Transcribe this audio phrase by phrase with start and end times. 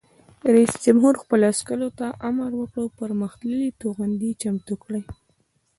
[0.53, 5.03] رئیس جمهور خپلو عسکرو ته امر وکړ؛ پرمختللي توغندي چمتو کړئ!